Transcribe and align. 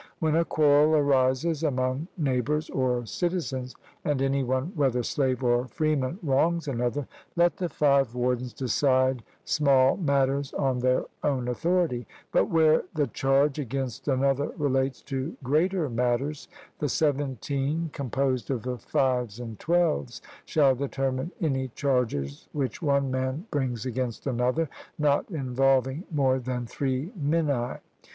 When 0.17 0.35
a 0.35 0.43
quarrel 0.43 0.95
arises 0.95 1.61
among 1.61 2.07
neighbours 2.17 2.71
or 2.71 3.05
citizens, 3.05 3.75
and 4.03 4.19
any 4.19 4.41
one 4.43 4.71
whether 4.75 5.03
slave 5.03 5.43
or 5.43 5.67
freeman 5.67 6.17
wrongs 6.23 6.67
another, 6.67 7.07
let 7.35 7.57
the 7.57 7.69
five 7.69 8.15
wardens 8.15 8.51
decide 8.51 9.21
small 9.45 9.97
matters 9.97 10.53
on 10.55 10.79
their 10.79 11.05
own 11.23 11.47
authority; 11.47 12.07
but 12.31 12.49
where 12.49 12.81
the 12.95 13.05
charge 13.05 13.59
against 13.59 14.07
another 14.07 14.47
relates 14.57 15.03
to 15.03 15.37
greater 15.43 15.87
matters, 15.87 16.47
the 16.79 16.89
seventeen 16.89 17.91
composed 17.93 18.49
of 18.49 18.63
the 18.63 18.79
fives 18.79 19.39
and 19.39 19.59
twelves, 19.59 20.19
shall 20.45 20.73
determine 20.73 21.31
any 21.41 21.67
charges 21.75 22.47
which 22.53 22.81
one 22.81 23.11
man 23.11 23.45
brings 23.51 23.85
against 23.85 24.25
another, 24.25 24.67
not 24.97 25.29
involving 25.29 26.05
more 26.09 26.39
than 26.39 26.65
three 26.65 27.11
minae. 27.15 27.77